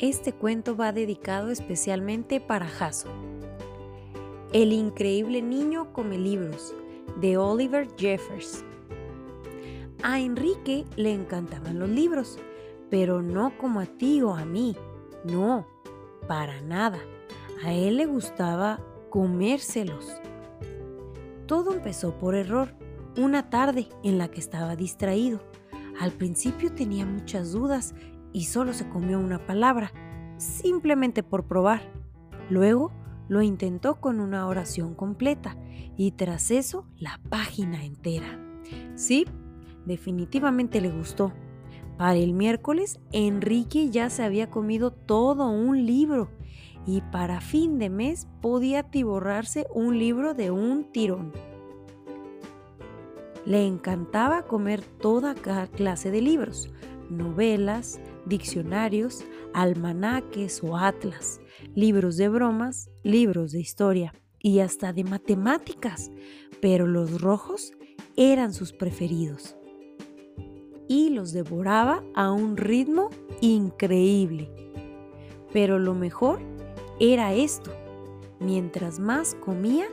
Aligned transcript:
Este 0.00 0.32
cuento 0.32 0.76
va 0.76 0.92
dedicado 0.92 1.50
especialmente 1.50 2.40
para 2.40 2.66
Jason. 2.66 3.12
El 4.50 4.72
increíble 4.72 5.42
niño 5.42 5.92
come 5.92 6.16
libros, 6.16 6.74
de 7.20 7.36
Oliver 7.36 7.86
Jeffers. 7.98 8.64
A 10.02 10.18
Enrique 10.18 10.86
le 10.96 11.12
encantaban 11.12 11.78
los 11.78 11.90
libros, 11.90 12.38
pero 12.88 13.20
no 13.20 13.58
como 13.58 13.80
a 13.80 13.84
ti 13.84 14.22
o 14.22 14.32
a 14.32 14.46
mí. 14.46 14.74
No, 15.22 15.66
para 16.26 16.62
nada. 16.62 17.00
A 17.62 17.74
él 17.74 17.98
le 17.98 18.06
gustaba 18.06 18.80
comérselos. 19.10 20.14
Todo 21.44 21.74
empezó 21.74 22.14
por 22.14 22.34
error, 22.34 22.72
una 23.18 23.50
tarde 23.50 23.86
en 24.02 24.16
la 24.16 24.28
que 24.28 24.40
estaba 24.40 24.76
distraído. 24.76 25.40
Al 26.00 26.12
principio 26.12 26.72
tenía 26.72 27.04
muchas 27.04 27.52
dudas 27.52 27.94
y 28.32 28.44
solo 28.44 28.72
se 28.72 28.88
comió 28.88 29.18
una 29.18 29.46
palabra, 29.46 29.92
simplemente 30.38 31.22
por 31.22 31.44
probar. 31.44 31.82
Luego 32.48 32.92
lo 33.28 33.42
intentó 33.42 34.00
con 34.00 34.20
una 34.20 34.46
oración 34.46 34.94
completa 34.94 35.56
y 35.96 36.12
tras 36.12 36.50
eso 36.50 36.86
la 36.98 37.20
página 37.28 37.84
entera. 37.84 38.38
Sí, 38.94 39.26
definitivamente 39.86 40.80
le 40.80 40.90
gustó. 40.90 41.32
Para 41.96 42.14
el 42.14 42.32
miércoles, 42.32 42.98
Enrique 43.12 43.90
ya 43.90 44.08
se 44.10 44.22
había 44.22 44.50
comido 44.50 44.90
todo 44.90 45.50
un 45.50 45.84
libro 45.84 46.30
y 46.86 47.02
para 47.02 47.40
fin 47.40 47.78
de 47.78 47.90
mes 47.90 48.26
podía 48.40 48.84
tiborrarse 48.84 49.66
un 49.74 49.98
libro 49.98 50.34
de 50.34 50.50
un 50.50 50.90
tirón. 50.90 51.32
Le 53.46 53.66
encantaba 53.66 54.42
comer 54.42 54.82
toda 54.82 55.34
clase 55.34 56.10
de 56.10 56.20
libros, 56.20 56.70
novelas, 57.08 58.00
diccionarios, 58.26 59.24
almanaques 59.54 60.62
o 60.62 60.76
atlas, 60.76 61.40
libros 61.74 62.16
de 62.16 62.28
bromas, 62.28 62.90
libros 63.02 63.52
de 63.52 63.60
historia 63.60 64.14
y 64.38 64.60
hasta 64.60 64.92
de 64.92 65.04
matemáticas, 65.04 66.10
pero 66.60 66.86
los 66.86 67.20
rojos 67.20 67.72
eran 68.16 68.52
sus 68.52 68.72
preferidos. 68.72 69.56
Y 70.88 71.10
los 71.10 71.32
devoraba 71.32 72.02
a 72.14 72.32
un 72.32 72.56
ritmo 72.56 73.10
increíble. 73.40 74.50
Pero 75.52 75.78
lo 75.78 75.94
mejor 75.94 76.40
era 76.98 77.32
esto. 77.32 77.72
Mientras 78.40 78.98
más 78.98 79.34
comía, 79.36 79.86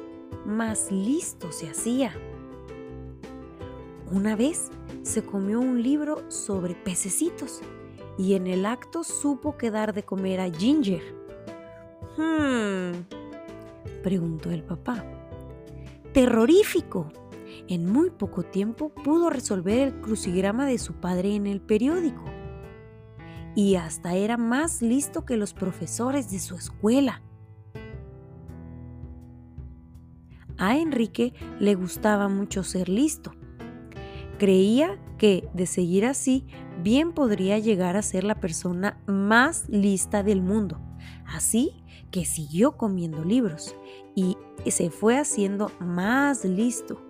más 0.45 0.91
listo 0.91 1.52
se 1.52 1.69
hacía. 1.69 2.14
Una 4.09 4.38
vez 4.38 4.72
se 5.03 5.22
comió 5.22 5.59
un 5.59 5.83
libro 5.83 6.31
sobre 6.31 6.75
pececitos 6.75 7.59
y 8.17 8.36
en 8.36 8.47
el 8.47 8.66
acto 8.66 9.03
supo 9.03 9.58
quedar 9.58 9.94
de 9.94 10.03
comer 10.03 10.39
a 10.39 10.49
Ginger. 10.49 11.02
Hmm, 12.16 13.03
preguntó 14.03 14.49
el 14.49 14.64
papá. 14.64 15.03
Terrorífico. 16.14 17.11
En 17.67 17.91
muy 17.91 18.09
poco 18.09 18.44
tiempo 18.44 18.89
pudo 18.89 19.30
resolver 19.30 19.80
el 19.80 19.99
crucigrama 19.99 20.66
de 20.66 20.77
su 20.77 20.94
padre 20.94 21.36
en 21.36 21.45
el 21.45 21.59
periódico. 21.59 22.23
Y 23.55 23.75
hasta 23.75 24.16
era 24.16 24.38
más 24.38 24.81
listo 24.81 25.25
que 25.25 25.36
los 25.36 25.53
profesores 25.53 26.31
de 26.31 26.39
su 26.39 26.55
escuela. 26.55 27.21
A 30.58 30.77
Enrique 30.77 31.33
le 31.59 31.75
gustaba 31.75 32.30
mucho 32.30 32.64
ser 32.64 32.88
listo 32.88 33.33
Creía 34.38 34.99
que, 35.17 35.49
de 35.53 35.66
seguir 35.66 36.05
así, 36.05 36.45
bien 36.83 37.11
podría 37.11 37.57
llegar 37.57 37.97
a 37.97 38.02
ser 38.02 38.23
la 38.23 38.39
persona 38.39 39.02
más 39.07 39.67
lista 39.67 40.23
del 40.23 40.42
mundo. 40.42 40.80
Así 41.25 41.83
que 42.11 42.25
siguió 42.25 42.77
comiendo 42.77 43.23
libros 43.23 43.75
y 44.15 44.37
se 44.67 44.89
fue 44.89 45.17
haciendo 45.17 45.71
más 45.80 46.45
listo 46.45 47.02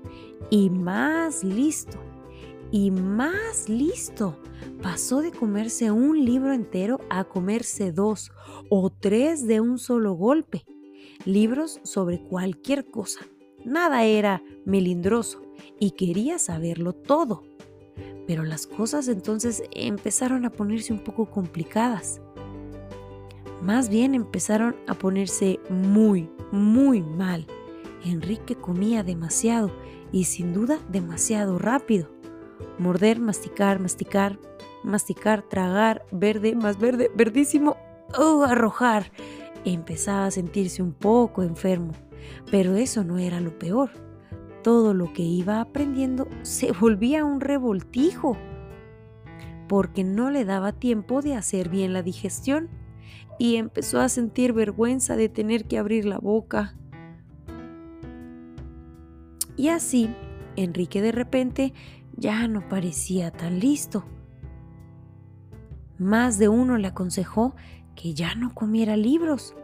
y 0.50 0.70
más 0.70 1.44
listo 1.44 2.00
y 2.72 2.92
más 2.92 3.70
listo. 3.70 4.38
Pasó 4.82 5.22
de 5.22 5.32
comerse 5.32 5.92
un 5.92 6.26
libro 6.26 6.54
entero 6.54 7.00
a 7.10 7.26
comerse 7.26 7.92
dos 7.92 8.32
o 8.70 8.90
tres 8.90 9.48
de 9.48 9.62
un 9.62 9.78
solo 9.78 10.14
golpe. 10.14 10.66
Libros 11.26 11.80
sobre 11.84 12.22
cualquier 12.22 12.90
cosa. 12.90 13.22
Nada 13.68 14.06
era 14.06 14.42
melindroso 14.64 15.42
y 15.78 15.92
quería 15.92 16.40
saberlo 16.40 16.94
todo. 16.94 17.44
Pero 18.26 18.46
las 18.46 18.66
cosas 18.66 19.10
entonces 19.10 19.62
empezaron 19.72 20.46
a 20.46 20.52
ponerse 20.52 20.94
un 20.94 21.00
poco 21.00 21.30
complicadas. 21.30 22.22
Más 23.62 23.90
bien 23.90 24.16
empezaron 24.16 24.78
a 24.88 24.94
ponerse 24.94 25.60
muy, 25.70 26.30
muy 26.54 27.02
mal. 27.02 27.46
Enrique 28.06 28.56
comía 28.56 29.04
demasiado 29.04 29.70
y 30.14 30.24
sin 30.24 30.54
duda 30.54 30.80
demasiado 30.90 31.60
rápido. 31.60 32.10
Morder, 32.80 33.20
masticar, 33.20 33.82
masticar, 33.82 34.40
masticar, 34.86 35.42
tragar, 35.42 36.06
verde, 36.14 36.56
más 36.56 36.80
verde, 36.80 37.12
verdísimo, 37.14 37.76
oh, 38.18 38.44
arrojar. 38.44 39.12
Empezaba 39.66 40.28
a 40.28 40.32
sentirse 40.32 40.82
un 40.82 40.94
poco 40.94 41.44
enfermo, 41.44 41.92
pero 42.52 42.76
eso 42.76 43.04
no 43.04 43.18
era 43.18 43.40
lo 43.40 43.58
peor 43.58 43.90
todo 44.68 44.94
lo 44.94 45.14
que 45.14 45.22
iba 45.22 45.62
aprendiendo 45.62 46.28
se 46.42 46.72
volvía 46.80 47.24
un 47.24 47.40
revoltijo, 47.40 48.38
porque 49.70 50.04
no 50.04 50.30
le 50.30 50.44
daba 50.44 50.74
tiempo 50.74 51.22
de 51.22 51.36
hacer 51.36 51.70
bien 51.70 51.94
la 51.94 52.04
digestión 52.04 52.68
y 53.40 53.56
empezó 53.56 54.02
a 54.02 54.10
sentir 54.10 54.52
vergüenza 54.52 55.16
de 55.16 55.30
tener 55.30 55.70
que 55.70 55.78
abrir 55.78 56.04
la 56.04 56.18
boca. 56.20 56.76
Y 59.56 59.70
así, 59.70 60.14
Enrique 60.58 61.02
de 61.02 61.14
repente 61.14 61.74
ya 62.18 62.46
no 62.50 62.68
parecía 62.68 63.32
tan 63.32 63.60
listo. 63.60 64.04
Más 65.98 66.40
de 66.40 66.50
uno 66.50 66.76
le 66.76 66.90
aconsejó 66.90 67.56
que 67.96 68.14
ya 68.14 68.36
no 68.36 68.54
comiera 68.54 68.98
libros, 68.98 69.56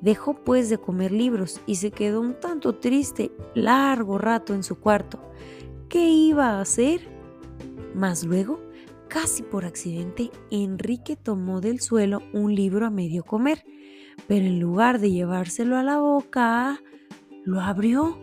Dejó 0.00 0.34
pues 0.34 0.70
de 0.70 0.78
comer 0.78 1.12
libros 1.12 1.60
y 1.66 1.76
se 1.76 1.90
quedó 1.90 2.20
un 2.20 2.34
tanto 2.34 2.76
triste 2.76 3.32
largo 3.54 4.18
rato 4.18 4.54
en 4.54 4.62
su 4.62 4.78
cuarto. 4.78 5.20
¿Qué 5.88 6.08
iba 6.08 6.50
a 6.50 6.60
hacer? 6.60 7.00
Mas 7.94 8.24
luego, 8.24 8.60
casi 9.08 9.42
por 9.42 9.64
accidente, 9.64 10.30
Enrique 10.50 11.16
tomó 11.16 11.60
del 11.60 11.80
suelo 11.80 12.22
un 12.32 12.54
libro 12.54 12.86
a 12.86 12.90
medio 12.90 13.24
comer, 13.24 13.64
pero 14.26 14.46
en 14.46 14.60
lugar 14.60 15.00
de 15.00 15.10
llevárselo 15.10 15.76
a 15.76 15.82
la 15.82 15.98
boca, 15.98 16.80
lo 17.44 17.60
abrió 17.60 18.18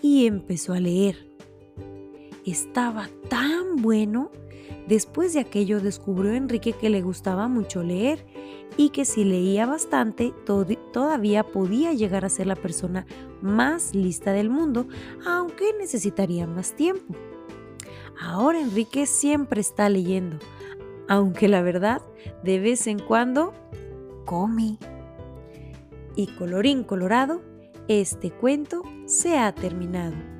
y 0.00 0.26
empezó 0.26 0.72
a 0.72 0.80
leer. 0.80 1.29
Estaba 2.50 3.08
tan 3.28 3.76
bueno. 3.76 4.32
Después 4.88 5.34
de 5.34 5.40
aquello 5.40 5.80
descubrió 5.80 6.32
Enrique 6.32 6.72
que 6.72 6.90
le 6.90 7.00
gustaba 7.00 7.46
mucho 7.46 7.84
leer 7.84 8.26
y 8.76 8.90
que 8.90 9.04
si 9.04 9.24
leía 9.24 9.66
bastante 9.66 10.34
todavía 10.92 11.44
podía 11.44 11.92
llegar 11.92 12.24
a 12.24 12.28
ser 12.28 12.48
la 12.48 12.56
persona 12.56 13.06
más 13.40 13.94
lista 13.94 14.32
del 14.32 14.50
mundo, 14.50 14.88
aunque 15.24 15.72
necesitaría 15.78 16.48
más 16.48 16.74
tiempo. 16.74 17.14
Ahora 18.20 18.60
Enrique 18.60 19.06
siempre 19.06 19.60
está 19.60 19.88
leyendo, 19.88 20.38
aunque 21.08 21.46
la 21.46 21.62
verdad, 21.62 22.02
de 22.42 22.58
vez 22.58 22.88
en 22.88 22.98
cuando 22.98 23.54
come. 24.24 24.76
Y 26.16 26.26
colorín 26.26 26.82
colorado, 26.82 27.42
este 27.86 28.32
cuento 28.32 28.82
se 29.06 29.38
ha 29.38 29.54
terminado. 29.54 30.39